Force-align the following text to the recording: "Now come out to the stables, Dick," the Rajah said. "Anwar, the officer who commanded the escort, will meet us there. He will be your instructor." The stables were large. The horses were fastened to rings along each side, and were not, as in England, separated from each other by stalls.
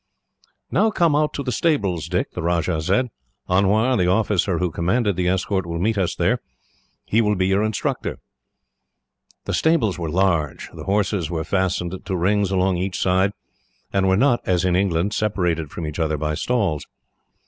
"Now 0.71 0.89
come 0.89 1.15
out 1.15 1.31
to 1.35 1.43
the 1.43 1.51
stables, 1.51 2.07
Dick," 2.07 2.31
the 2.31 2.41
Rajah 2.41 2.81
said. 2.81 3.11
"Anwar, 3.47 3.95
the 3.95 4.07
officer 4.09 4.57
who 4.57 4.71
commanded 4.71 5.15
the 5.15 5.27
escort, 5.27 5.63
will 5.67 5.77
meet 5.77 5.95
us 5.95 6.15
there. 6.15 6.39
He 7.05 7.21
will 7.21 7.35
be 7.35 7.45
your 7.45 7.61
instructor." 7.61 8.17
The 9.45 9.53
stables 9.53 9.99
were 9.99 10.09
large. 10.09 10.71
The 10.73 10.85
horses 10.85 11.29
were 11.29 11.43
fastened 11.43 12.03
to 12.03 12.15
rings 12.17 12.49
along 12.49 12.77
each 12.77 12.97
side, 12.99 13.33
and 13.93 14.07
were 14.07 14.17
not, 14.17 14.41
as 14.43 14.65
in 14.65 14.75
England, 14.75 15.13
separated 15.13 15.69
from 15.69 15.85
each 15.85 15.99
other 15.99 16.17
by 16.17 16.33
stalls. 16.33 16.87